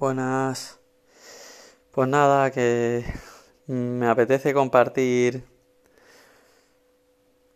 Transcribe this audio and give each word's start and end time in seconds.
Buenas. 0.00 0.80
Pues 1.90 2.08
nada, 2.08 2.50
que 2.50 3.04
me 3.66 4.08
apetece 4.08 4.54
compartir 4.54 5.44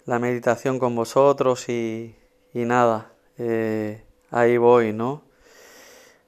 la 0.05 0.19
meditación 0.19 0.79
con 0.79 0.95
vosotros 0.95 1.71
y, 1.71 2.15
nada, 2.53 3.15
eh, 3.39 4.05
ahí 4.31 4.59
voy, 4.59 4.93
¿no? 4.93 5.23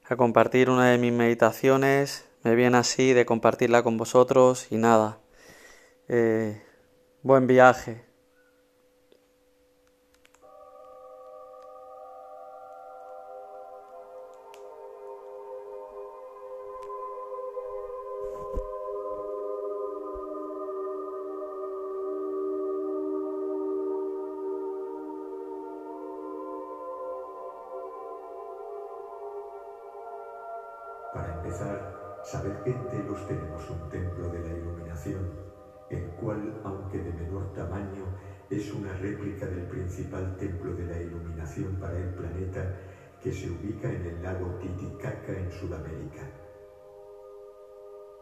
A 0.08 0.16
compartir 0.16 0.70
una 0.70 0.86
de 0.90 0.96
mis 0.96 1.12
meditaciones, 1.12 2.24
me 2.44 2.54
viene 2.54 2.78
así 2.78 3.12
de 3.12 3.26
compartirla 3.26 3.82
con 3.82 3.98
vosotros 3.98 4.68
y 4.70 4.76
nada, 4.76 5.20
eh, 6.08 6.62
buen 7.20 7.46
viaje. 7.46 8.05
Es 38.56 38.72
una 38.72 38.92
réplica 38.94 39.44
del 39.46 39.66
principal 39.66 40.34
templo 40.38 40.74
de 40.74 40.86
la 40.86 40.98
iluminación 40.98 41.76
para 41.76 41.98
el 41.98 42.08
planeta 42.14 42.74
que 43.22 43.30
se 43.30 43.50
ubica 43.50 43.92
en 43.92 44.06
el 44.06 44.22
lago 44.22 44.58
Titicaca 44.58 45.32
en 45.32 45.52
Sudamérica. 45.52 46.22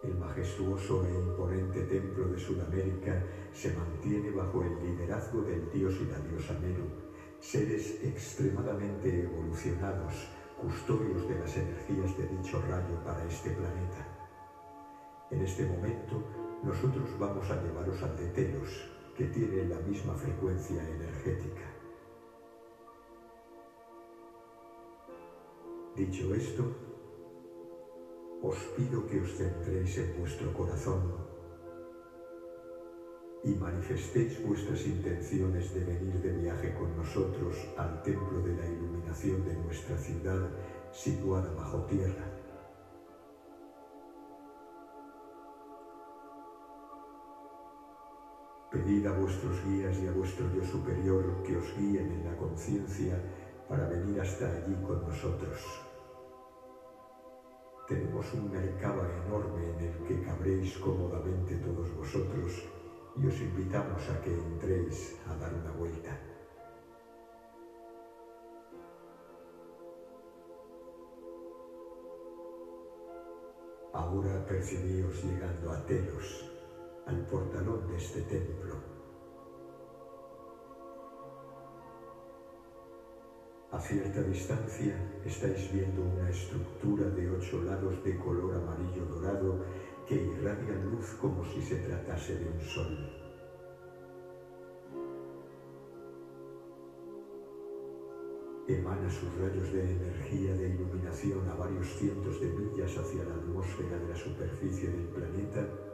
El 0.03 0.17
majestuoso 0.19 1.07
e 1.07 1.15
imponente 1.15 1.83
templo 1.83 2.27
de 2.29 2.39
Sudamérica 2.39 3.23
se 3.53 3.73
mantiene 3.75 4.33
bajo 4.33 4.65
el 4.65 4.75
liderazgo 4.83 5.43
del 5.43 5.71
dios 5.71 5.95
y 6.01 6.07
la 6.07 6.19
diosa 6.19 6.59
Meru, 6.59 6.91
seres 7.39 8.03
extremadamente 8.03 9.23
evolucionados 9.23 10.15
custodios 10.61 11.29
de 11.29 11.39
las 11.39 11.57
energías 11.57 12.19
de 12.19 12.27
dicho 12.27 12.61
rayo 12.69 13.03
para 13.05 13.25
este 13.25 13.51
planeta. 13.51 14.03
En 15.31 15.43
este 15.43 15.65
momento, 15.65 16.23
nosotros 16.65 17.09
vamos 17.21 17.49
a 17.51 17.63
llevaros 17.63 18.03
al 18.03 18.17
de 18.17 18.27
Telos, 18.31 18.94
que 19.15 19.25
tiene 19.27 19.69
la 19.69 19.79
misma 19.79 20.15
frecuencia 20.15 20.83
energética. 20.83 21.63
Dicho 25.95 26.35
esto, 26.35 26.65
os 28.43 28.57
pido 28.77 29.07
que 29.07 29.21
os 29.21 29.33
centréis 29.35 29.97
en 29.99 30.19
vuestro 30.19 30.53
corazón 30.53 31.15
y 33.45 33.55
manifestéis 33.55 34.43
vuestras 34.43 34.85
intenciones 34.87 35.73
de 35.73 35.85
venir 35.85 36.21
de 36.21 36.31
viaje 36.31 36.75
con 36.75 36.97
nosotros 36.97 37.55
al 37.77 38.03
templo 38.03 38.41
de 38.41 38.57
la 38.57 38.67
iluminación 38.67 39.45
de 39.45 39.55
nuestra 39.55 39.97
ciudad 39.97 40.51
situada 40.91 41.55
bajo 41.55 41.85
tierra. 41.85 42.34
Pedid 48.75 49.07
a 49.07 49.13
vuestros 49.13 49.65
guías 49.65 49.97
y 50.03 50.09
a 50.09 50.11
vuestro 50.11 50.53
yo 50.53 50.65
superior 50.65 51.45
que 51.45 51.57
os 51.57 51.77
guíen 51.77 52.11
en 52.11 52.25
la 52.25 52.37
conciencia 52.37 53.15
para 53.69 53.89
venir 53.89 54.21
hasta 54.21 54.51
allí 54.51 54.75
con 54.83 55.01
nosotros. 55.07 55.61
Tenemos 57.87 58.35
un 58.35 58.51
mercado 58.51 59.07
enorme 59.25 59.71
en 59.71 59.79
el 59.79 60.03
que 60.03 60.21
cabréis 60.23 60.77
cómodamente 60.79 61.55
todos 61.59 61.95
vosotros 61.95 62.65
y 63.17 63.25
os 63.25 63.41
invitamos 63.41 64.03
a 64.11 64.21
que 64.21 64.35
entréis 64.35 65.21
a 65.29 65.37
dar 65.37 65.55
una 65.55 65.71
vuelta. 65.71 66.19
Ahora 73.93 74.45
percibíos 74.45 75.23
llegando 75.23 75.71
a 75.71 75.87
Telos, 75.87 76.54
al 77.07 77.27
portalón 77.27 77.87
de 77.89 77.97
este 77.97 78.23
templo. 78.23 78.75
A 83.71 83.81
cierta 83.81 84.23
distancia 84.23 84.95
estáis 85.25 85.73
viendo 85.73 86.03
una 86.03 86.31
estructura 86.31 87.11
de 87.11 87.29
ocho 87.29 87.61
lados 87.63 88.03
de 88.05 88.17
color 88.19 88.55
amarillo 88.55 89.05
dorado 89.07 89.65
que 90.07 90.15
irradia 90.15 90.75
luz 90.77 91.17
como 91.21 91.45
si 91.45 91.61
se 91.61 91.77
tratase 91.77 92.39
de 92.39 92.49
un 92.49 92.61
sol. 92.61 93.25
Emana 98.69 99.11
sus 99.11 99.35
rayos 99.37 99.73
de 99.73 99.91
energía 99.91 100.55
de 100.55 100.69
iluminación 100.69 101.47
a 101.51 101.55
varios 101.55 101.87
cientos 101.99 102.41
de 102.41 102.47
millas 102.47 102.97
hacia 102.97 103.25
la 103.25 103.35
atmósfera 103.35 103.99
de 103.99 104.09
la 104.09 104.17
superficie 104.17 104.89
del 104.89 105.09
planeta 105.09 105.94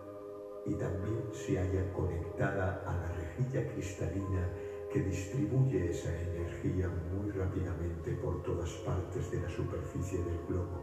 y 0.70 0.74
también 0.74 1.32
se 1.32 1.58
halla 1.58 1.92
conectada 1.92 2.80
a 2.86 2.94
la 2.94 3.08
rejilla 3.08 3.66
cristalina 3.66 4.48
que 4.92 5.02
distribuye 5.02 5.90
esa 5.90 6.16
energía 6.16 6.88
muy 6.88 7.30
rápidamente 7.32 8.12
por 8.12 8.40
todas 8.42 8.70
partes 8.86 9.30
de 9.32 9.40
la 9.40 9.48
superficie 9.48 10.22
del 10.22 10.38
globo. 10.46 10.80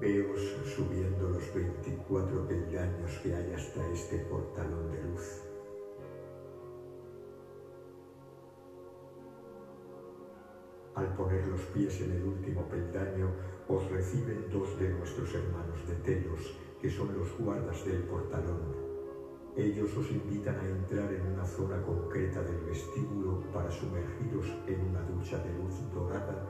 Veos 0.00 0.40
subiendo 0.74 1.28
los 1.28 1.54
24 1.54 2.48
peldaños 2.48 3.18
que 3.22 3.32
hay 3.32 3.52
hasta 3.52 3.86
este 3.92 4.18
portalón 4.18 4.71
Poner 11.16 11.46
los 11.46 11.60
pies 11.74 12.00
en 12.00 12.12
el 12.12 12.24
último 12.24 12.66
peldaño, 12.68 13.28
os 13.68 13.90
reciben 13.90 14.48
dos 14.50 14.78
de 14.80 14.88
nuestros 14.88 15.34
hermanos 15.34 15.86
de 15.86 15.94
Telos, 15.96 16.58
que 16.80 16.88
son 16.88 17.16
los 17.18 17.36
guardas 17.38 17.84
del 17.84 18.02
portalón. 18.04 18.74
Ellos 19.54 19.94
os 19.96 20.10
invitan 20.10 20.58
a 20.58 20.66
entrar 20.66 21.12
en 21.12 21.26
una 21.34 21.44
zona 21.44 21.82
concreta 21.82 22.42
del 22.42 22.64
vestíbulo 22.64 23.42
para 23.52 23.70
sumergiros 23.70 24.46
en 24.66 24.80
una 24.80 25.02
ducha 25.02 25.38
de 25.38 25.52
luz 25.52 25.74
dorada 25.92 26.46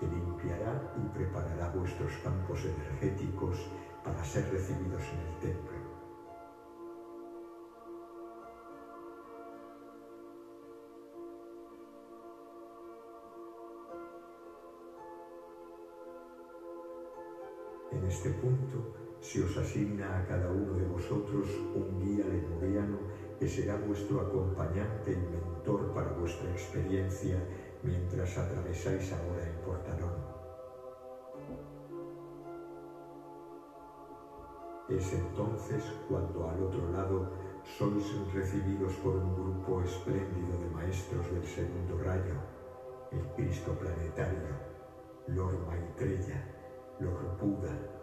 que 0.00 0.06
limpiará 0.06 0.94
y 0.96 1.16
preparará 1.16 1.68
vuestros 1.76 2.12
campos 2.24 2.64
energéticos 2.64 3.68
para 4.02 4.24
ser 4.24 4.50
recibidos 4.50 5.02
en 5.12 5.18
el 5.20 5.38
templo. 5.40 5.75
En 18.06 18.12
este 18.12 18.30
punto 18.30 18.94
se 19.18 19.42
os 19.42 19.56
asigna 19.56 20.06
a 20.16 20.24
cada 20.28 20.48
uno 20.48 20.74
de 20.74 20.86
vosotros 20.86 21.48
un 21.74 21.98
guía 21.98 22.24
lemuriano 22.24 22.98
que 23.36 23.48
será 23.48 23.76
vuestro 23.78 24.20
acompañante 24.20 25.10
y 25.10 25.16
mentor 25.16 25.92
para 25.92 26.12
vuestra 26.12 26.48
experiencia 26.52 27.36
mientras 27.82 28.38
atravesáis 28.38 29.12
ahora 29.12 29.42
el 29.42 29.56
portalón. 29.58 30.14
Es 34.88 35.12
entonces 35.12 35.82
cuando 36.08 36.48
al 36.48 36.62
otro 36.62 36.88
lado 36.92 37.32
sois 37.76 38.06
recibidos 38.32 38.92
por 39.02 39.16
un 39.16 39.34
grupo 39.34 39.82
espléndido 39.82 40.56
de 40.60 40.70
maestros 40.70 41.28
del 41.32 41.44
segundo 41.44 41.98
rayo, 42.04 42.38
el 43.10 43.26
Cristo 43.34 43.72
planetario, 43.72 44.54
Lord 45.26 45.58
Maitreya, 45.66 46.52
Lord 47.00 47.36
Buda, 47.38 47.95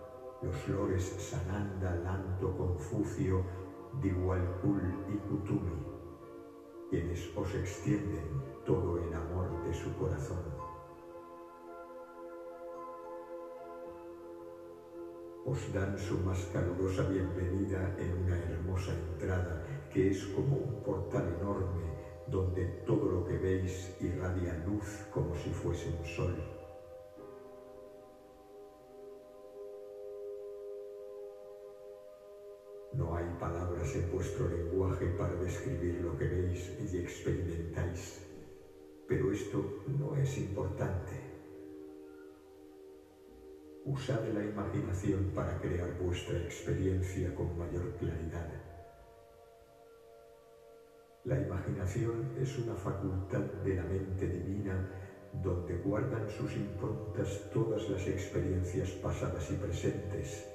los 0.44 0.68
lores 0.68 1.04
Sananda, 1.04 1.96
Lanto, 2.04 2.56
Confucio, 2.58 3.44
Diwalkul 4.02 4.82
y 5.08 5.18
Kutumi, 5.28 5.86
quienes 6.90 7.30
os 7.38 7.54
extienden 7.56 8.42
todo 8.66 8.98
el 8.98 9.14
amor 9.14 9.64
de 9.64 9.74
su 9.74 9.94
corazón. 9.96 10.44
Os 15.46 15.74
dan 15.74 15.98
su 16.00 16.18
más 16.20 16.50
calurosa 16.54 17.04
bienvenida 17.04 17.96
en 18.00 18.24
una 18.24 18.38
hermosa 18.38 18.94
entrada 18.94 19.62
que 19.92 20.10
es 20.10 20.26
como 20.28 20.56
un 20.56 20.84
portal 20.84 21.36
enorme 21.40 21.94
donde 22.28 22.66
todo 22.86 23.12
lo 23.12 23.26
que 23.26 23.38
veis 23.38 23.96
irradia 24.00 24.64
luz 24.66 25.06
como 25.12 25.36
si 25.36 25.50
fuese 25.52 25.90
un 25.90 26.06
sol. 26.06 26.63
No 32.96 33.16
hay 33.16 33.26
palabras 33.40 33.96
en 33.96 34.12
vuestro 34.12 34.48
lenguaje 34.48 35.08
para 35.08 35.34
describir 35.36 36.00
lo 36.02 36.16
que 36.16 36.28
veis 36.28 36.72
y 36.80 36.98
experimentáis. 36.98 38.22
Pero 39.08 39.32
esto 39.32 39.82
no 39.88 40.16
es 40.16 40.38
importante. 40.38 41.34
Usad 43.86 44.24
la 44.28 44.44
imaginación 44.44 45.32
para 45.34 45.60
crear 45.60 45.98
vuestra 45.98 46.38
experiencia 46.38 47.34
con 47.34 47.58
mayor 47.58 47.98
claridad. 47.98 48.48
La 51.26 51.40
imaginación 51.40 52.32
es 52.36 52.58
una 52.60 52.76
facultad 52.76 53.42
de 53.64 53.76
la 53.76 53.86
mente 53.86 54.28
divina 54.28 54.88
donde 55.32 55.78
guardan 55.78 56.30
sus 56.30 56.56
improntas 56.56 57.50
todas 57.52 57.90
las 57.90 58.06
experiencias 58.08 58.92
pasadas 58.92 59.50
y 59.50 59.56
presentes, 59.56 60.53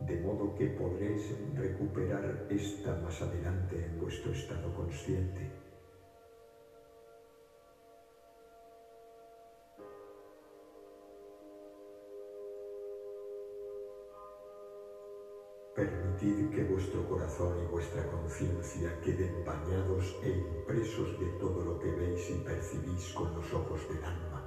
de 0.00 0.16
modo 0.16 0.54
que 0.54 0.66
podréis 0.66 1.32
recuperar 1.54 2.46
esta 2.48 2.94
más 2.94 3.20
adelante 3.20 3.82
en 3.84 3.98
vuestro 3.98 4.30
estado 4.32 4.72
consciente. 4.72 5.48
Permitid 15.74 16.50
que 16.50 16.62
vuestro 16.64 17.06
corazón 17.06 17.56
y 17.58 17.64
vuestra 17.64 18.04
conciencia 18.04 19.00
queden 19.00 19.44
bañados 19.44 20.14
e 20.20 20.28
impresos 20.30 21.16
de 21.18 21.28
todo 21.38 21.62
lo 21.62 21.78
que 21.78 21.92
veis 21.92 22.28
y 22.30 22.36
percibís 22.38 23.12
con 23.12 23.32
los 23.32 23.52
ojos 23.52 23.86
del 23.88 24.02
alma. 24.02 24.39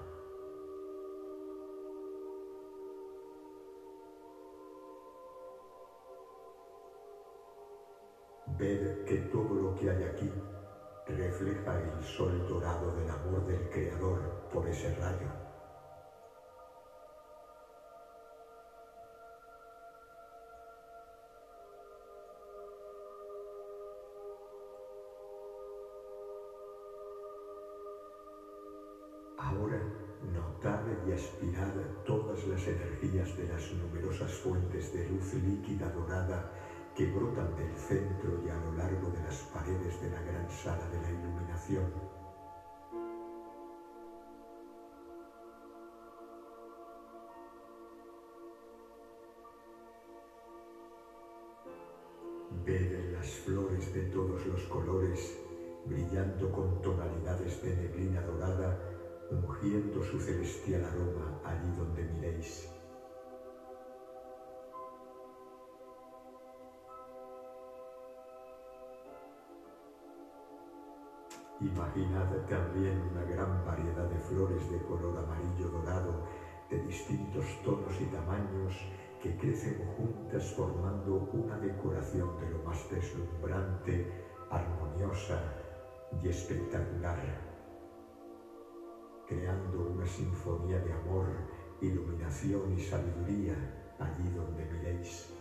Refleja 11.34 11.80
el 11.82 12.04
sol 12.04 12.46
dorado 12.48 12.92
del 12.92 13.10
amor 13.10 13.44
del 13.48 13.68
Creador 13.68 14.20
por 14.52 14.68
ese 14.68 14.92
rayo. 14.92 15.32
Ahora 29.40 29.82
notad 30.22 30.86
y 31.06 31.12
aspirad 31.12 31.74
todas 32.06 32.46
las 32.46 32.68
energías 32.68 33.36
de 33.36 33.48
las 33.48 33.74
numerosas 33.74 34.32
fuentes 34.32 34.94
de 34.94 35.10
luz 35.10 35.34
líquida 35.34 35.90
dorada 35.90 36.52
que 36.96 37.08
brotan 37.08 37.56
del 37.56 37.74
centro 37.74 38.40
y 38.46 38.50
a 38.50 38.56
lo 38.56 38.74
largo 38.76 39.10
de 39.10 39.24
las 39.24 39.38
paredes 39.52 40.00
de 40.00 40.10
la 40.12 40.22
gran 40.22 40.50
sala 40.50 40.88
de 40.90 41.02
la 41.02 41.10
iluminación. 41.10 41.86
Ved 52.66 53.12
las 53.12 53.28
flores 53.40 53.92
de 53.94 54.04
todos 54.04 54.46
los 54.46 54.64
colores 54.68 55.40
brillando 55.86 56.52
con 56.52 56.82
tonalidades 56.82 57.62
de 57.62 57.76
neblina 57.76 58.22
dorada 58.22 58.78
ungiendo 59.32 60.02
su 60.02 60.20
celestial 60.20 60.86
aroma 60.86 61.42
allí 61.44 61.72
donde 61.76 62.06
miréis. 62.06 62.73
Imaginad 71.64 72.46
también 72.48 73.02
una 73.12 73.24
gran 73.24 73.66
variedad 73.66 74.10
de 74.10 74.20
flores 74.20 74.70
de 74.70 74.80
color 74.84 75.18
amarillo 75.18 75.70
dorado, 75.70 76.24
de 76.70 76.80
distintos 76.80 77.46
tonos 77.64 78.00
y 78.02 78.06
tamaños, 78.06 78.74
que 79.22 79.38
crecen 79.38 79.80
juntas 79.96 80.52
formando 80.52 81.30
una 81.34 81.58
decoración 81.58 82.38
de 82.40 82.50
lo 82.50 82.64
más 82.64 82.90
deslumbrante, 82.92 84.06
armoniosa 84.50 85.40
y 86.22 86.28
espectacular 86.28 87.54
creando 89.34 89.80
una 89.80 90.06
sinfonía 90.06 90.80
de 90.80 90.94
amor, 90.94 91.26
iluminación 91.82 92.72
y 92.72 92.80
sabiduría 92.80 93.56
allí 94.00 94.30
donde 94.30 94.66
miréis. 94.66 95.33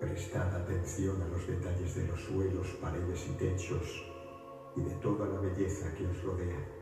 Prestad 0.00 0.54
atención 0.54 1.22
a 1.22 1.26
los 1.26 1.46
detalles 1.46 1.94
de 1.94 2.06
los 2.06 2.20
suelos, 2.20 2.66
paredes 2.80 3.26
y 3.28 3.32
techos 3.36 4.04
y 4.76 4.82
de 4.82 4.94
toda 4.96 5.26
la 5.26 5.38
belleza 5.40 5.94
que 5.94 6.06
os 6.06 6.22
rodea. 6.22 6.74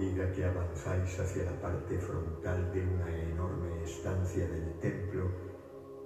medida 0.00 0.32
que 0.32 0.44
avanzáis 0.44 1.18
hacia 1.18 1.44
la 1.44 1.60
parte 1.60 1.98
frontal 1.98 2.72
de 2.72 2.80
una 2.80 3.10
enorme 3.10 3.82
estancia 3.82 4.48
del 4.48 4.78
templo, 4.78 5.28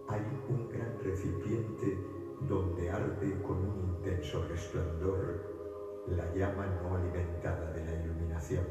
hay 0.09 0.21
un 0.49 0.69
gran 0.69 0.99
recipiente 0.99 1.97
donde 2.49 2.91
arde 2.91 3.43
con 3.43 3.59
un 3.59 3.97
intenso 3.97 4.45
resplandor 4.49 5.55
la 6.09 6.33
llama 6.35 6.67
no 6.67 6.97
alimentada 6.97 7.73
de 7.73 7.85
la 7.85 7.95
iluminación. 8.03 8.65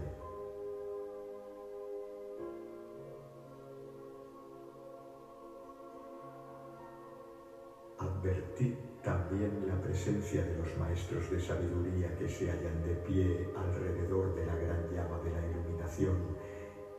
Advertid 7.98 8.76
también 9.02 9.68
la 9.68 9.82
presencia 9.82 10.44
de 10.44 10.58
los 10.58 10.78
maestros 10.78 11.30
de 11.32 11.40
sabiduría 11.40 12.16
que 12.18 12.30
se 12.30 12.50
hallan 12.50 12.84
de 12.84 12.96
pie 12.96 13.50
alrededor 13.56 14.36
de 14.36 14.46
la 14.46 14.56
gran 14.56 14.90
llama 14.94 15.20
de 15.20 15.32
la 15.32 15.46
iluminación, 15.46 16.16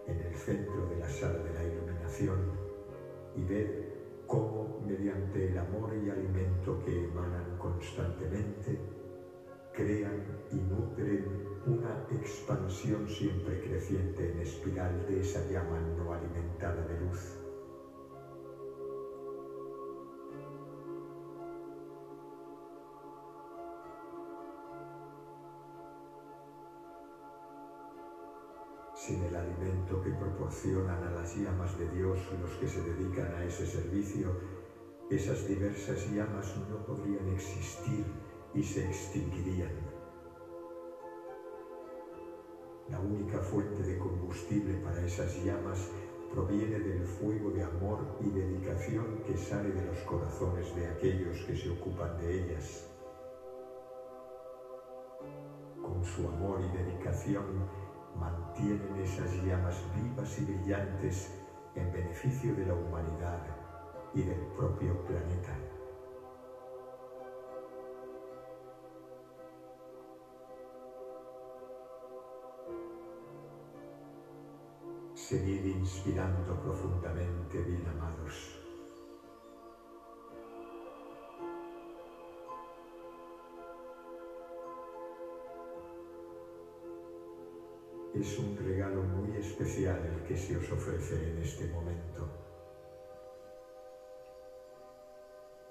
en 0.06 0.21
el 0.21 0.35
centro 0.35 0.87
de 0.88 0.97
la 0.97 1.09
sala 1.09 1.38
de 1.38 1.53
la 1.53 1.65
iluminación, 1.65 2.38
y 3.37 3.44
ved 3.44 3.94
cómo 4.26 4.81
mediante 4.87 5.50
el 5.50 5.59
amor 5.59 5.93
y 5.94 6.11
alimento 6.11 6.82
que 6.85 7.05
emanan 7.05 7.56
constantemente, 7.59 8.79
crean 9.73 10.23
y 10.53 10.56
nutren 10.56 11.25
una 11.66 12.07
expansión 12.11 13.09
siempre 13.09 13.61
creciente 13.61 14.31
en 14.31 14.40
espiral 14.40 15.07
de 15.07 15.21
esa 15.21 15.49
llama 15.50 15.81
no 15.97 16.12
alimentada 16.12 16.87
de 16.87 17.00
luz 17.00 17.43
sin 29.06 29.23
el 29.23 29.37
alimento 29.37 30.00
que 30.00 30.12
proporcionan 30.12 31.04
a 31.04 31.11
las 31.11 31.37
llamas 31.37 31.76
de 31.78 31.87
Dios 31.90 32.18
los 32.40 32.56
que 32.56 32.66
se 32.66 32.80
dedican 32.80 33.34
a 33.34 33.44
ese 33.44 33.66
servicio, 33.66 34.34
esas 35.11 35.46
diversas 35.46 36.11
llamas 36.11 36.56
no 36.70 36.78
podrían 36.87 37.28
existir 37.28 38.02
y 38.54 38.62
se 38.62 38.87
extinguirían. 38.87 39.73
La 42.88 42.99
única 42.99 43.40
fuente 43.40 43.82
de 43.82 43.99
combustible 43.99 44.78
para 44.78 45.04
esas 45.04 45.37
llamas 45.44 45.87
proviene 46.32 46.78
del 46.78 47.04
fuego 47.04 47.50
de 47.50 47.62
amor 47.62 48.16
y 48.20 48.30
dedicación 48.30 49.23
que 49.26 49.37
sale 49.37 49.70
de 49.70 49.84
los 49.84 49.99
corazones 50.04 50.75
de 50.75 50.87
aquellos 50.87 51.44
que 51.44 51.54
se 51.54 51.68
ocupan 51.68 52.16
de 52.16 52.40
ellas. 52.40 52.87
Con 55.82 56.02
su 56.02 56.26
amor 56.26 56.62
y 56.62 56.68
dedicación, 56.68 57.84
mantienen 58.14 58.97
esas 58.97 59.30
llamas 59.42 59.83
vivas 59.94 60.38
y 60.38 60.44
brillantes 60.44 61.30
en 61.75 61.90
beneficio 61.92 62.54
de 62.54 62.66
la 62.66 62.75
humanidad 62.75 63.40
y 64.12 64.23
del 64.23 64.40
propio 64.56 65.04
planeta. 65.04 65.56
Seguid 75.14 75.64
inspirando 75.64 76.61
profundamente, 76.61 77.62
bien 77.62 77.87
amados. 77.88 78.53
Es 88.14 88.38
un 88.38 88.56
regalo 88.56 89.02
muy 89.02 89.37
especial 89.38 89.99
el 90.06 90.23
que 90.23 90.37
se 90.37 90.56
os 90.56 90.71
ofrece 90.71 91.16
en 91.33 91.38
este 91.38 91.66
momento. 91.66 92.30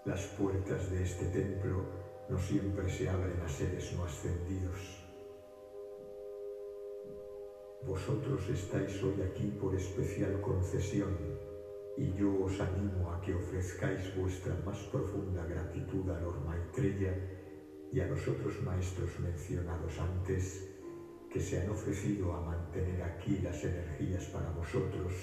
Las 0.04 0.26
puertas 0.38 0.92
de 0.92 1.04
este 1.04 1.28
templo 1.28 1.86
no 2.30 2.38
siempre 2.38 2.90
se 2.90 3.10
abren 3.10 3.40
a 3.42 3.48
seres 3.48 3.94
no 3.94 4.04
ascendidos. 4.04 5.08
Vosotros 7.88 8.50
estáis 8.50 9.02
hoy 9.04 9.22
aquí 9.22 9.48
por 9.52 9.74
especial 9.74 10.42
concesión 10.42 11.16
y 11.96 12.14
yo 12.14 12.44
os 12.44 12.60
animo 12.60 13.10
a 13.14 13.22
que 13.22 13.36
ofrezcáis 13.36 14.14
vuestra 14.18 14.54
más 14.66 14.84
profunda 14.92 15.46
gratitud 15.46 16.10
a 16.10 16.20
Lord 16.20 16.44
Maitreya 16.46 17.16
y 17.90 18.02
a 18.02 18.06
los 18.06 18.28
otros 18.28 18.62
maestros 18.64 19.18
mencionados 19.22 19.98
antes 19.98 20.73
que 21.34 21.42
se 21.42 21.60
han 21.60 21.70
ofrecido 21.72 22.32
a 22.36 22.42
mantener 22.42 23.02
aquí 23.02 23.40
las 23.40 23.64
energías 23.64 24.26
para 24.26 24.52
vosotros 24.52 25.14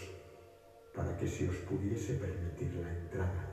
para 0.93 1.17
que 1.17 1.29
se 1.29 1.49
os 1.49 1.55
pudiese 1.59 2.15
permitir 2.15 2.75
la 2.75 2.91
entrada. 2.91 3.47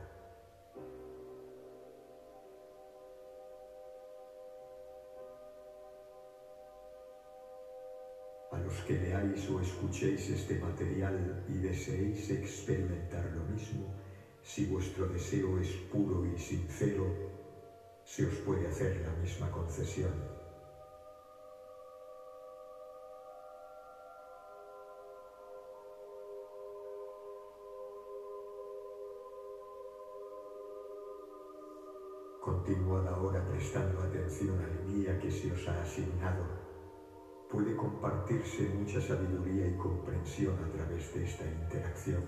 A 8.52 8.58
los 8.58 8.82
que 8.82 8.94
leáis 8.94 9.48
o 9.50 9.62
escuchéis 9.62 10.28
este 10.32 10.58
material 10.58 11.46
y 11.48 11.60
deseéis 11.60 12.32
experimentar 12.32 13.24
lo 13.36 13.44
mismo, 13.44 13.94
si 14.42 14.66
vuestro 14.66 15.06
deseo 15.06 15.60
es 15.60 15.70
puro 15.92 16.26
y 16.26 16.40
sincero, 16.40 17.06
se 18.04 18.26
os 18.26 18.34
puede 18.38 18.68
hacer 18.68 19.00
la 19.06 19.14
misma 19.22 19.52
concesión. 19.52 20.37
Continuad 32.68 33.08
ahora 33.08 33.48
prestando 33.48 34.02
atención 34.02 34.60
al 34.60 34.92
guía 34.92 35.18
que 35.18 35.32
se 35.32 35.50
os 35.50 35.66
ha 35.70 35.82
asignado. 35.84 36.44
Puede 37.50 37.74
compartirse 37.78 38.68
mucha 38.68 39.00
sabiduría 39.00 39.68
y 39.68 39.78
comprensión 39.78 40.54
a 40.62 40.70
través 40.70 41.14
de 41.14 41.24
esta 41.24 41.46
interacción. 41.46 42.26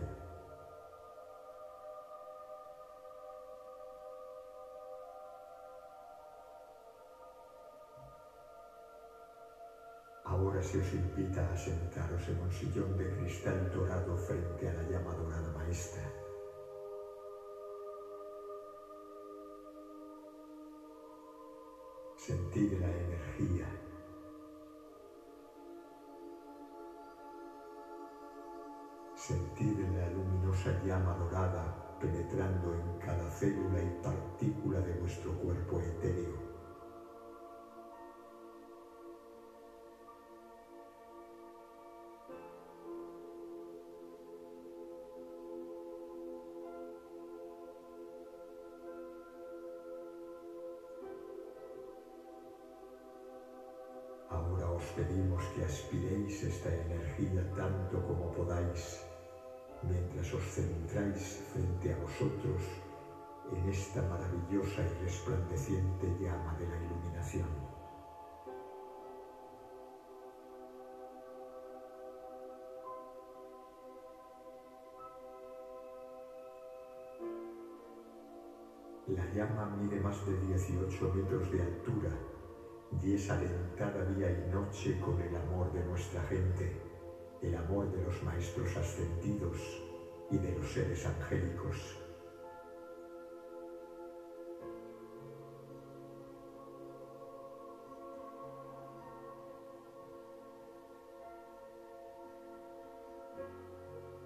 Ahora 10.24 10.64
se 10.64 10.80
os 10.80 10.94
invita 10.94 11.52
a 11.52 11.58
sentaros 11.58 12.30
en 12.30 12.40
un 12.40 12.52
sillón 12.54 12.98
de 12.98 13.10
cristal 13.10 13.70
dorado 13.74 14.16
frente 14.16 14.70
a 14.70 14.74
la 14.74 14.84
llama 14.84 15.14
dorada 15.16 15.52
maestra. 15.52 16.29
Sentid 22.30 22.74
la 22.80 22.92
energía. 22.92 23.66
Sentid 29.16 29.80
la 29.96 30.10
luminosa 30.10 30.80
llama 30.84 31.16
dorada 31.16 31.98
penetrando 32.00 32.76
en 32.76 33.00
cada 33.00 33.32
célula 33.32 33.82
y 33.82 34.00
partícula 34.04 34.80
de 34.82 34.94
vuestro 35.00 35.40
cuerpo 35.40 35.80
etéreo. 35.80 36.49
Pedimos 54.96 55.44
que 55.56 55.64
aspiréis 55.64 56.44
esta 56.44 56.70
energía 56.74 57.44
tanto 57.56 58.02
como 58.08 58.32
podáis 58.32 59.06
mientras 59.84 60.34
os 60.34 60.44
centráis 60.44 61.42
frente 61.54 61.94
a 61.94 61.98
vosotros 61.98 62.62
en 63.52 63.70
esta 63.70 64.02
maravillosa 64.04 64.82
y 64.84 65.04
resplandeciente 65.04 66.08
llama 66.20 66.56
de 66.60 66.68
la 66.68 66.78
iluminación. 66.78 67.50
La 79.08 79.26
llama 79.34 79.66
mide 79.78 80.00
más 80.02 80.24
de 80.28 80.38
18 80.38 81.14
metros 81.14 81.52
de 81.52 81.62
altura 81.62 82.29
y 83.02 83.14
es 83.14 83.30
alentada 83.30 84.06
día 84.06 84.32
y 84.32 84.52
noche 84.52 85.00
con 85.00 85.22
el 85.22 85.36
amor 85.36 85.72
de 85.72 85.84
nuestra 85.86 86.22
gente, 86.24 86.76
el 87.42 87.56
amor 87.56 87.92
de 87.92 88.04
los 88.04 88.24
maestros 88.24 88.76
ascendidos 88.76 89.58
y 90.32 90.38
de 90.38 90.58
los 90.58 90.72
seres 90.72 91.06
angélicos. 91.06 91.98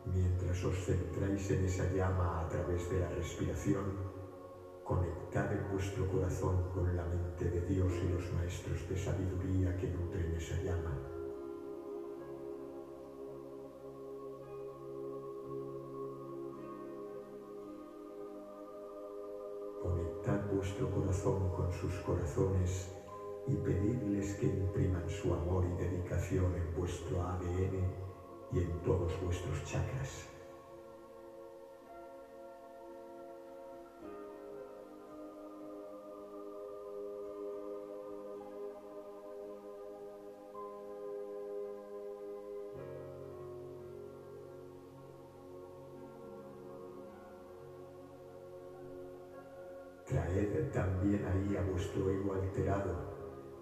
Mientras 0.06 0.64
os 0.66 0.86
centráis 0.86 1.50
en 1.52 1.66
esa 1.66 1.92
llama 1.94 2.42
a 2.42 2.50
través 2.50 2.90
de 2.90 3.00
la 3.00 3.10
respiración, 3.10 4.13
Conectad 4.84 5.54
en 5.54 5.72
vuestro 5.72 6.10
corazón 6.10 6.70
con 6.74 6.94
la 6.94 7.06
mente 7.06 7.50
de 7.50 7.62
Dios 7.62 7.94
y 8.04 8.10
los 8.10 8.34
maestros 8.34 8.86
de 8.90 8.98
sabiduría 8.98 9.78
que 9.78 9.88
nutren 9.88 10.36
esa 10.36 10.62
llama. 10.62 10.94
Conectad 19.82 20.42
vuestro 20.54 20.92
corazón 20.92 21.50
con 21.56 21.72
sus 21.72 22.00
corazones 22.00 22.90
y 23.48 23.56
pedidles 23.56 24.34
que 24.36 24.48
impriman 24.48 25.08
su 25.08 25.34
amor 25.34 25.66
y 25.66 25.74
dedicación 25.76 26.56
en 26.56 26.74
vuestro 26.74 27.22
ADN 27.22 27.90
y 28.52 28.60
en 28.60 28.84
todos 28.84 29.18
vuestros 29.22 29.64
chakras. 29.64 30.33
Traed 50.14 50.70
también 50.72 51.26
ahí 51.26 51.58
a 51.58 51.64
vuestro 51.64 52.08
ego 52.08 52.36
alterado, 52.36 52.94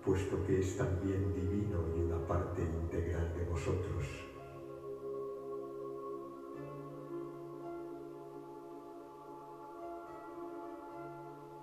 puesto 0.04 0.44
que 0.46 0.60
es 0.60 0.76
también 0.76 1.34
divino 1.34 1.80
y 1.96 2.02
una 2.02 2.28
parte 2.28 2.62
integral 2.62 3.34
de 3.34 3.46
vosotros. 3.46 4.06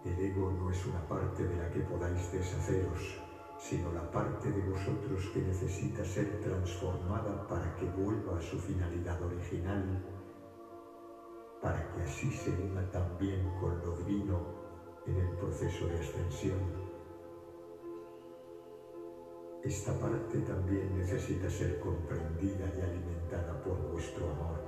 El 0.06 0.24
ego 0.24 0.52
no 0.52 0.70
es 0.70 0.86
una 0.86 1.06
parte 1.06 1.46
de 1.46 1.56
la 1.58 1.70
que 1.70 1.80
podáis 1.80 2.32
deshaceros, 2.32 3.20
sino 3.58 3.92
la 3.92 4.10
parte 4.10 4.50
de 4.50 4.70
vosotros 4.70 5.28
que 5.34 5.42
necesita 5.42 6.02
ser 6.02 6.40
transformada 6.40 7.46
para 7.46 7.76
que 7.76 7.84
vuelva 7.84 8.38
a 8.38 8.40
su 8.40 8.58
finalidad 8.58 9.22
original, 9.22 10.02
para 11.60 11.86
que 11.90 12.00
así 12.00 12.30
se 12.30 12.50
una 12.52 12.90
también 12.90 13.50
con 13.60 13.82
lo 13.82 13.92
divino 13.92 14.57
en 15.08 15.16
el 15.16 15.36
proceso 15.36 15.86
de 15.86 15.98
ascensión. 15.98 16.88
Esta 19.62 19.98
parte 19.98 20.38
también 20.38 20.96
necesita 20.96 21.50
ser 21.50 21.80
comprendida 21.80 22.66
y 22.76 22.80
alimentada 22.80 23.60
por 23.62 23.76
vuestro 23.90 24.28
amor. 24.30 24.60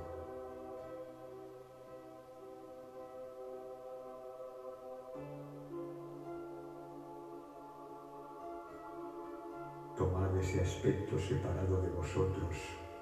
Tomad 9.95 10.35
ese 10.37 10.61
aspecto 10.61 11.17
separado 11.17 11.81
de 11.81 11.89
vosotros, 11.89 12.55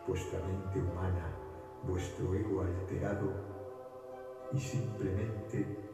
vuestra 0.08 0.40
mente 0.46 0.80
humana, 0.80 1.32
vuestro 1.84 2.34
ego 2.36 2.62
alterado 2.62 3.34
y 4.52 4.60
simplemente 4.60 5.89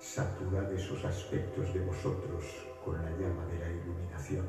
saturad 0.00 0.72
esos 0.72 1.04
aspectos 1.04 1.74
de 1.74 1.80
vosotros 1.80 2.42
con 2.82 2.96
la 3.02 3.10
llama 3.10 3.44
de 3.44 3.58
la 3.58 3.70
iluminación. 3.70 4.46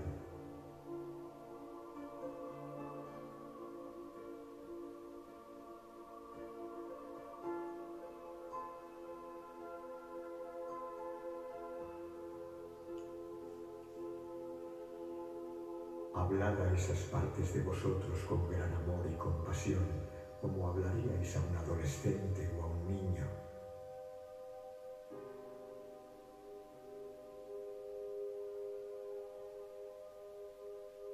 Hablad 16.16 16.62
a 16.62 16.74
esas 16.74 17.00
partes 17.12 17.54
de 17.54 17.62
vosotros 17.64 18.24
con 18.24 18.50
gran 18.50 18.74
amor 18.74 19.06
y 19.12 19.18
compasión, 19.18 19.86
como 20.40 20.70
hablaríais 20.70 21.36
a 21.36 21.42
un 21.42 21.56
adolescente 21.58 22.50
o 22.58 22.64
a 22.64 22.68
un 22.68 22.88
niño 22.88 23.51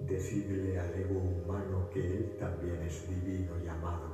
Decidle 0.08 0.80
al 0.80 0.96
ego 0.96 1.20
humano 1.20 1.90
que 1.92 2.00
él 2.00 2.38
también 2.40 2.82
es 2.82 3.06
divino 3.10 3.58
y 3.62 3.68
amado. 3.68 4.08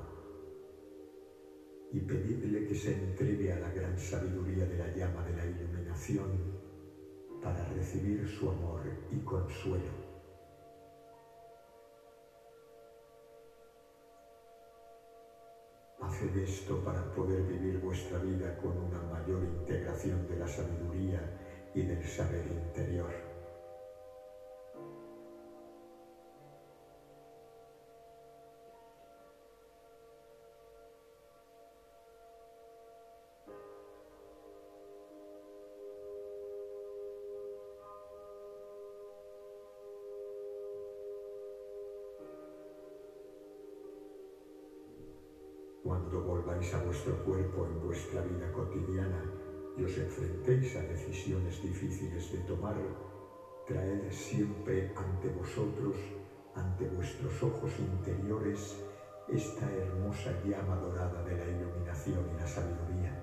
Y 1.92 2.02
pedidle 2.02 2.66
que 2.66 2.74
se 2.74 2.94
entregue 2.94 3.52
a 3.52 3.60
la 3.60 3.70
gran 3.70 4.00
sabiduría 4.00 4.66
de 4.66 4.76
la 4.76 4.88
llama 4.88 5.22
de 5.22 5.36
la 5.36 5.46
iluminación 5.46 6.42
para 7.44 7.64
recibir 7.66 8.26
su 8.26 8.50
amor 8.50 8.82
y 9.12 9.20
consuelo. 9.20 9.94
Haced 16.02 16.36
esto 16.38 16.84
para 16.84 17.04
poder 17.14 17.44
vivir 17.44 17.78
vuestra 17.78 18.18
vida 18.18 18.58
con 18.58 18.80
una 18.80 19.00
mayor 19.00 19.44
integración 19.44 20.28
de 20.28 20.38
la 20.38 20.48
sabiduría 20.48 21.30
y 21.76 21.84
del 21.84 22.02
saber 22.02 22.48
interior. 22.48 23.33
Cuando 45.84 46.22
volváis 46.22 46.74
a 46.74 46.80
vuestro 46.80 47.22
cuerpo 47.26 47.66
en 47.68 47.82
vuestra 47.82 48.22
vida 48.22 48.50
cotidiana 48.54 49.20
y 49.76 49.84
os 49.84 49.98
enfrentéis 49.98 50.78
a 50.78 50.82
decisiones 50.88 51.62
difíciles 51.62 52.32
de 52.32 52.38
tomar, 52.48 52.78
traed 53.68 54.10
siempre 54.10 54.94
ante 54.96 55.28
vosotros, 55.28 55.98
ante 56.56 56.88
vuestros 56.88 57.44
ojos 57.44 57.78
interiores, 57.80 58.80
esta 59.28 59.70
hermosa 59.74 60.42
llama 60.46 60.78
dorada 60.78 61.22
de 61.22 61.36
la 61.36 61.48
iluminación 61.50 62.32
y 62.34 62.40
la 62.40 62.48
sabiduría. 62.48 63.20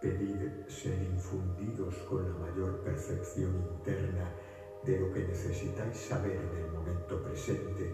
Pedid 0.00 0.42
ser 0.66 1.00
infundidos 1.02 2.02
con 2.02 2.26
la 2.26 2.34
mayor 2.34 2.82
perfección 2.82 3.54
interna 3.54 4.34
de 4.84 4.98
lo 4.98 5.12
que 5.12 5.24
necesitáis 5.24 5.96
saber 5.96 6.36
en 6.36 6.56
el 6.56 6.70
momento 6.70 7.22
presente 7.22 7.92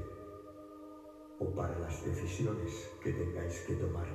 o 1.39 1.47
para 1.55 1.79
las 1.79 2.05
decisiones 2.05 2.91
que 3.01 3.12
tengáis 3.12 3.61
que 3.67 3.75
tomar. 3.75 4.09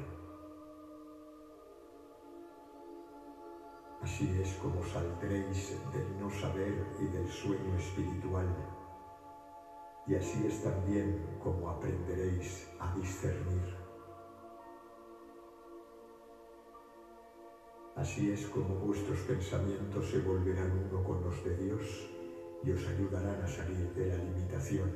Así 4.01 4.39
es 4.39 4.53
como 4.53 4.81
saldréis 4.83 5.75
del 5.91 6.19
no 6.19 6.29
saber 6.29 6.73
y 6.99 7.07
del 7.07 7.27
sueño 7.27 7.75
espiritual. 7.75 8.47
Y 10.05 10.15
así 10.15 10.45
es 10.47 10.63
también 10.63 11.37
como 11.39 11.69
aprenderéis 11.69 12.69
a 12.79 12.93
discernir. 12.95 13.75
Así 17.95 18.31
es 18.31 18.45
como 18.45 18.75
vuestros 18.75 19.19
pensamientos 19.21 20.09
se 20.11 20.19
volverán 20.19 20.71
uno 20.87 21.03
con 21.03 21.23
los 21.23 21.43
de 21.43 21.55
Dios 21.57 22.16
y 22.63 22.71
os 22.71 22.87
ayudarán 22.87 23.41
a 23.41 23.47
salir 23.47 23.93
de 23.93 24.07
la 24.07 24.17
limitación. 24.17 24.89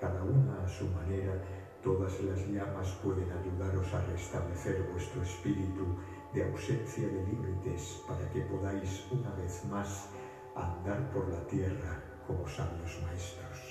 Cada 0.00 0.22
una 0.22 0.62
a 0.62 0.68
su 0.68 0.86
manera, 0.88 1.42
todas 1.82 2.20
las 2.22 2.46
llamas 2.46 2.88
pueden 3.02 3.30
ayudaros 3.32 3.92
a 3.92 4.06
restablecer 4.06 4.80
vuestro 4.92 5.22
espíritu 5.22 5.84
de 6.32 6.44
ausencia 6.44 7.08
de 7.08 7.26
límites 7.26 8.04
para 8.06 8.30
que 8.30 8.42
podáis 8.42 9.04
una 9.10 9.34
vez 9.34 9.64
más 9.64 10.08
andar 10.54 11.10
por 11.10 11.28
la 11.28 11.44
tierra 11.48 12.00
como 12.26 12.46
sabios 12.46 13.00
maestros. 13.02 13.67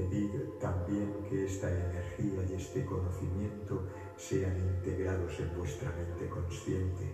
Pedid 0.00 0.58
también 0.58 1.26
que 1.28 1.44
esta 1.44 1.68
energía 1.68 2.42
y 2.48 2.54
este 2.54 2.86
conocimiento 2.86 3.86
sean 4.16 4.58
integrados 4.58 5.38
en 5.40 5.54
vuestra 5.58 5.92
mente 5.92 6.26
consciente. 6.30 7.12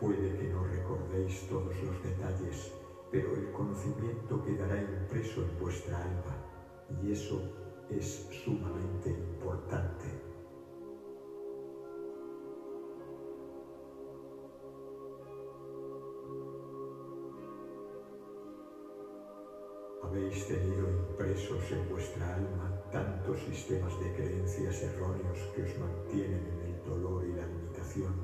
Puede 0.00 0.38
que 0.38 0.48
no 0.48 0.64
recordéis 0.64 1.46
todos 1.48 1.82
los 1.82 2.02
detalles, 2.02 2.72
pero 3.12 3.34
el 3.36 3.52
conocimiento 3.52 4.42
quedará 4.42 4.78
impreso 4.78 5.42
en 5.42 5.58
vuestra 5.58 6.00
alma 6.00 6.38
y 7.02 7.12
eso 7.12 7.42
es 7.90 8.26
sumamente 8.30 9.10
importante. 9.10 10.33
Habéis 20.14 20.46
tenido 20.46 20.88
impresos 20.88 21.72
en 21.72 21.90
vuestra 21.90 22.36
alma 22.36 22.88
tantos 22.92 23.36
sistemas 23.42 23.98
de 23.98 24.12
creencias 24.12 24.82
erróneos 24.82 25.38
que 25.52 25.62
os 25.64 25.76
mantienen 25.76 26.46
en 26.54 26.60
el 26.70 26.84
dolor 26.84 27.24
y 27.24 27.32
la 27.34 27.44
limitación. 27.44 28.14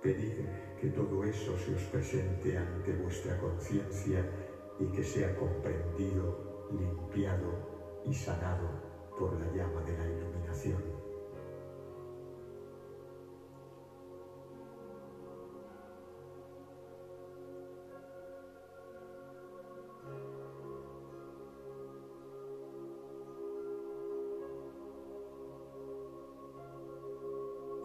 Pedid 0.00 0.40
que 0.80 0.88
todo 0.88 1.22
eso 1.22 1.58
se 1.58 1.74
os 1.74 1.82
presente 1.92 2.56
ante 2.56 2.94
vuestra 2.94 3.38
conciencia 3.38 4.26
y 4.80 4.86
que 4.86 5.02
sea 5.04 5.36
comprendido, 5.36 6.70
limpiado 6.72 8.00
y 8.06 8.14
sanado 8.14 8.70
por 9.18 9.38
la 9.38 9.52
llama 9.52 9.82
de 9.82 9.98
la 9.98 10.06
iluminación. 10.06 10.91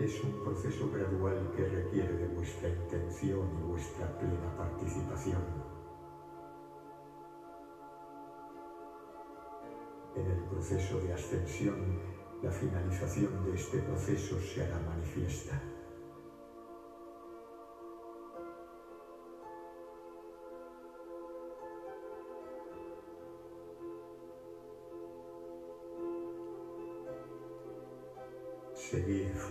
Es 0.08 0.24
un 0.24 0.32
proceso 0.42 0.90
gradual 0.90 1.52
que 1.54 1.66
requiere 1.66 2.14
de 2.14 2.28
vuestra 2.28 2.70
intención 2.70 3.46
y 3.60 3.70
vuestra 3.70 4.18
plena 4.18 4.56
participación. 4.56 5.44
En 10.16 10.26
el 10.26 10.44
proceso 10.46 10.98
de 11.02 11.14
ascensión, 11.14 12.00
la 12.42 12.52
finalización 12.52 13.44
de 13.44 13.56
este 13.56 13.80
proceso 13.80 14.40
se 14.40 14.64
hará 14.64 14.80
manifiesta. 14.80 15.77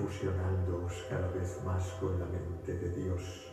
Fusionándoos 0.06 1.04
cada 1.10 1.28
vez 1.32 1.60
más 1.64 1.84
con 2.00 2.18
la 2.20 2.26
mente 2.26 2.74
de 2.78 2.90
Dios, 2.90 3.52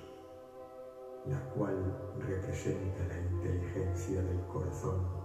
la 1.26 1.40
cual 1.50 1.76
representa 2.20 3.08
la 3.08 3.18
inteligencia 3.18 4.22
del 4.22 4.40
corazón. 4.46 5.23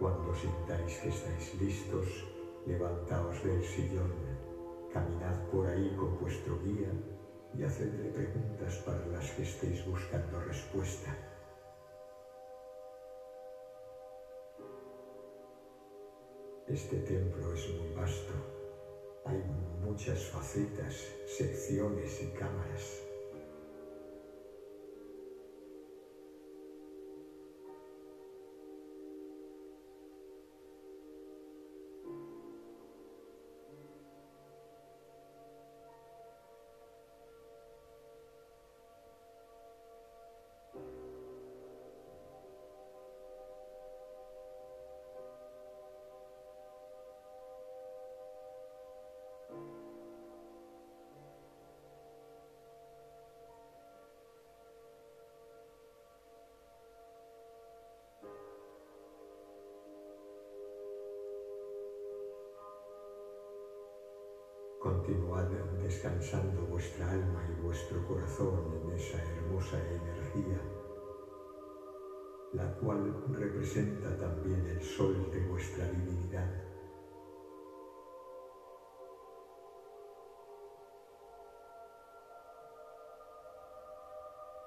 Cuando 0.00 0.34
sintáis 0.34 0.96
que 1.00 1.10
estáis 1.10 1.60
listos, 1.60 2.24
levantaos 2.64 3.44
del 3.44 3.62
sillón, 3.62 4.10
caminad 4.90 5.36
por 5.50 5.66
ahí 5.66 5.94
con 5.94 6.18
vuestro 6.18 6.58
guía 6.64 6.88
y 7.52 7.62
hacedle 7.64 8.08
preguntas 8.08 8.78
para 8.78 9.04
las 9.08 9.30
que 9.32 9.42
estéis 9.42 9.84
buscando 9.84 10.40
respuesta. 10.40 11.14
Este 16.66 16.96
templo 17.00 17.52
es 17.52 17.68
muy 17.68 17.92
vasto. 17.92 18.32
Hay 19.26 19.42
muchas 19.84 20.24
facetas, 20.24 20.94
secciones 21.26 22.22
y 22.22 22.28
cámaras. 22.38 23.09
Continuad 65.10 65.50
descansando 65.82 66.62
vuestra 66.66 67.10
alma 67.10 67.44
y 67.48 67.60
vuestro 67.60 68.06
corazón 68.06 68.72
en 68.80 68.94
esa 68.94 69.20
hermosa 69.20 69.76
energía, 69.90 70.62
la 72.52 72.68
cual 72.76 73.20
representa 73.32 74.16
también 74.16 74.64
el 74.68 74.80
sol 74.80 75.28
de 75.32 75.40
vuestra 75.48 75.84
divinidad. 75.88 76.48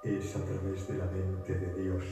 Es 0.04 0.36
a 0.36 0.44
través 0.44 0.86
de 0.90 0.98
la 0.98 1.06
mente 1.06 1.56
de 1.56 1.74
Dios, 1.82 2.04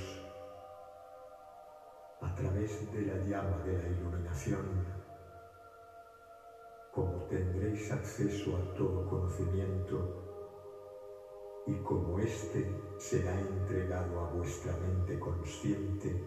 a 2.21 2.33
través 2.33 2.89
de 2.93 3.01
la 3.01 3.17
llama 3.25 3.57
de 3.65 3.77
la 3.77 3.87
iluminación, 3.89 5.00
acceso 7.89 8.55
a 8.57 8.73
todo 8.75 9.07
conocimiento 9.07 10.21
y 11.65 11.75
como 11.77 12.19
éste 12.19 12.69
será 12.97 13.39
entregado 13.39 14.19
a 14.19 14.29
vuestra 14.29 14.75
mente 14.77 15.17
consciente 15.17 16.21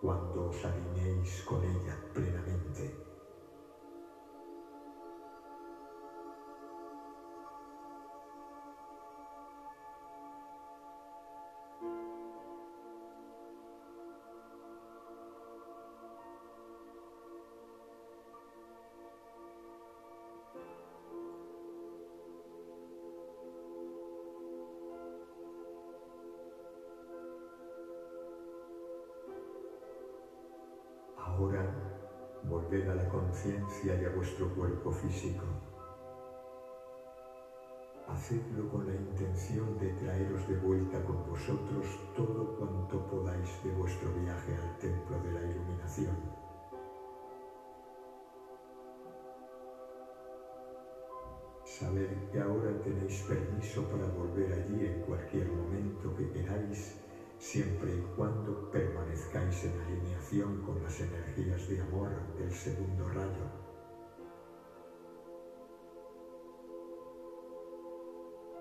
cuando 0.00 0.48
os 0.48 0.64
alineéis 0.64 1.42
con 1.42 1.62
ella 1.64 1.96
plenamente. 2.12 3.07
Ahora 31.38 31.62
volved 32.42 32.88
a 32.88 32.96
la 32.96 33.08
conciencia 33.08 33.94
y 33.94 34.04
a 34.04 34.10
vuestro 34.10 34.52
cuerpo 34.56 34.90
físico. 34.90 35.46
Hacedlo 38.08 38.68
con 38.68 38.88
la 38.88 38.94
intención 38.94 39.78
de 39.78 39.90
traeros 39.90 40.48
de 40.48 40.56
vuelta 40.56 41.04
con 41.04 41.30
vosotros 41.30 41.86
todo 42.16 42.58
cuanto 42.58 43.06
podáis 43.06 43.62
de 43.62 43.70
vuestro 43.70 44.12
viaje 44.14 44.56
al 44.56 44.78
templo 44.78 45.20
de 45.20 45.30
la 45.30 45.44
iluminación. 45.44 46.16
Sabed 51.62 52.18
que 52.32 52.40
ahora 52.40 52.82
tenéis 52.82 53.22
permiso 53.28 53.88
para 53.88 54.08
volver 54.08 54.52
allí 54.54 54.86
en 54.86 54.98
cualquier 55.02 55.48
momento 55.52 56.12
que 56.16 56.28
queráis 56.30 56.98
siempre 57.38 57.94
y 57.94 58.00
cuando 58.16 58.70
permanezcáis 58.70 59.64
en 59.64 59.80
alineación 59.80 60.62
con 60.62 60.82
las 60.82 61.00
energías 61.00 61.68
de 61.68 61.80
amor 61.80 62.10
del 62.36 62.52
segundo 62.52 63.08
rayo. 63.08 63.44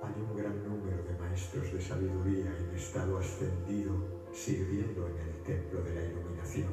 Hay 0.04 0.14
un 0.22 0.38
gran 0.38 0.64
número 0.64 1.04
de 1.04 1.18
maestros 1.18 1.74
de 1.74 1.82
sabiduría 1.82 2.56
en 2.56 2.76
estado 2.76 3.18
ascendido 3.18 3.94
sirviendo 4.32 5.08
en 5.08 5.18
el 5.18 5.44
templo 5.44 5.82
de 5.82 5.94
la 5.96 6.04
iluminación. 6.04 6.72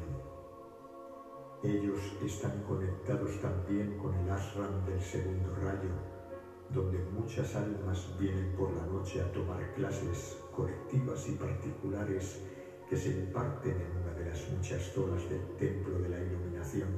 Ellos 1.63 1.99
están 2.23 2.61
conectados 2.63 3.39
también 3.39 3.97
con 3.97 4.13
el 4.13 4.29
ashram 4.29 4.85
del 4.85 5.01
segundo 5.01 5.55
rayo 5.55 6.15
donde 6.69 6.99
muchas 6.99 7.55
almas 7.55 8.17
vienen 8.17 8.55
por 8.55 8.71
la 8.73 8.85
noche 8.85 9.21
a 9.21 9.31
tomar 9.31 9.73
clases 9.73 10.37
colectivas 10.55 11.27
y 11.27 11.33
particulares 11.33 12.41
que 12.87 12.95
se 12.95 13.09
imparten 13.09 13.81
en 13.81 13.97
una 13.97 14.13
de 14.13 14.25
las 14.25 14.47
muchas 14.49 14.83
zonas 14.93 15.27
del 15.27 15.41
Templo 15.57 15.99
de 15.99 16.09
la 16.09 16.21
Iluminación. 16.21 16.89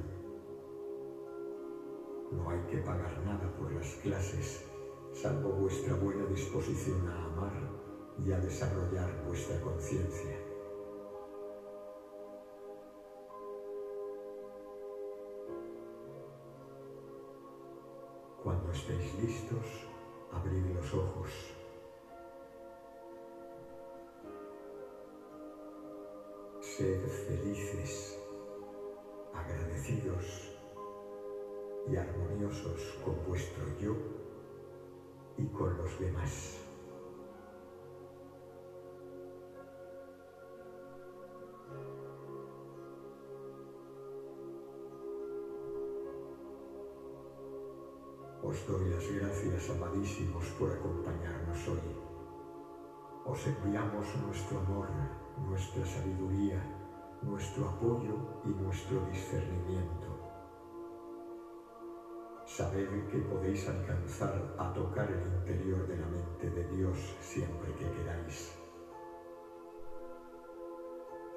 No 2.30 2.50
hay 2.50 2.60
que 2.60 2.78
pagar 2.78 3.18
nada 3.24 3.50
por 3.56 3.72
las 3.72 3.94
clases, 3.96 4.64
salvo 5.12 5.50
vuestra 5.50 5.94
buena 5.94 6.24
disposición 6.26 7.06
a 7.08 7.24
amar 7.24 7.52
y 8.24 8.30
a 8.30 8.38
desarrollar 8.38 9.24
vuestra 9.26 9.60
conciencia. 9.60 10.38
Cuando 18.42 18.70
estéis 18.70 19.14
listos, 19.14 19.86
abrid 20.32 20.64
los 20.74 20.94
ojos. 20.94 21.47
Sed 26.78 27.08
felices, 27.26 28.16
agradecidos 29.34 30.48
y 31.88 31.96
armoniosos 31.96 33.00
con 33.04 33.20
vuestro 33.26 33.66
yo 33.80 33.96
y 35.36 35.44
con 35.46 35.76
los 35.76 35.98
demás. 35.98 36.60
Os 48.44 48.64
doy 48.68 48.88
las 48.88 49.10
gracias, 49.10 49.68
amadísimos, 49.70 50.44
por 50.50 50.70
acompañarnos 50.70 51.66
hoy. 51.66 52.07
Os 53.28 53.46
enviamos 53.46 54.06
nuestro 54.24 54.58
amor, 54.58 54.88
nuestra 55.46 55.84
sabiduría, 55.84 56.62
nuestro 57.20 57.68
apoyo 57.68 58.16
y 58.46 58.48
nuestro 58.48 59.04
discernimiento. 59.04 60.08
Sabed 62.46 62.88
que 63.10 63.18
podéis 63.18 63.68
alcanzar 63.68 64.56
a 64.56 64.72
tocar 64.72 65.10
el 65.12 65.20
interior 65.40 65.86
de 65.86 65.98
la 65.98 66.06
mente 66.06 66.48
de 66.48 66.64
Dios 66.74 66.96
siempre 67.20 67.74
que 67.74 67.90
queráis. 67.90 68.50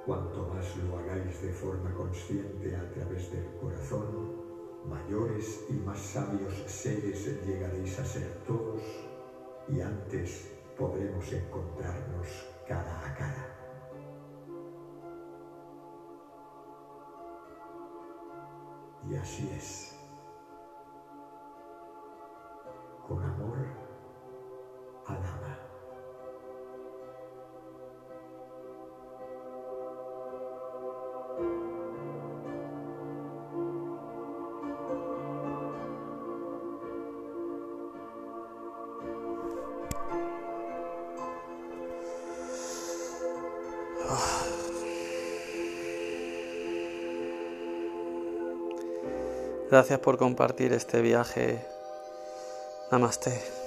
Cuanto 0.06 0.48
más 0.48 0.74
lo 0.78 0.98
hagáis 0.98 1.42
de 1.42 1.52
forma 1.52 1.94
consciente 1.94 2.74
a 2.74 2.90
través 2.90 3.30
del 3.34 3.54
corazón, 3.60 4.32
mayores 4.88 5.66
y 5.70 5.74
más 5.74 6.00
sabios 6.00 6.54
seres 6.68 7.46
llegaréis 7.46 8.00
a 8.00 8.06
ser 8.06 8.30
todos 8.48 8.82
y 9.68 9.82
antes 9.82 10.61
podremos 10.82 11.32
encontrarnos 11.32 12.28
cara 12.68 13.06
a 13.06 13.14
cara. 13.14 13.46
Y 19.08 19.16
así 19.16 19.48
es. 19.52 19.96
Con 23.08 23.22
amor, 23.24 23.60
Adama. 25.06 25.51
Gracias 49.72 50.00
por 50.00 50.18
compartir 50.18 50.74
este 50.74 51.02
viaje. 51.02 51.66
Namaste. 52.92 53.61